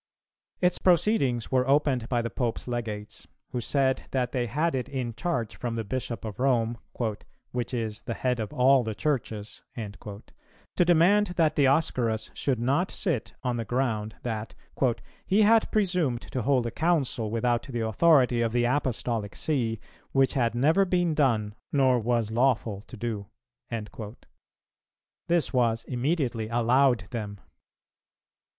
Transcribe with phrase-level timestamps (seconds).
[0.63, 4.89] [308:2] Its proceedings were opened by the Pope's Legates, who said that they had it
[4.89, 6.79] in charge from the Bishop of Rome,
[7.51, 13.33] "which is the head of all the Churches," to demand that Dioscorus should not sit,
[13.43, 14.55] on the ground that
[15.27, 19.79] "he had presumed to hold a Council without the authority of the Apostolic See,
[20.13, 24.15] which had never been done nor was lawful to do."[308:3]
[25.27, 27.39] This was immediately allowed them.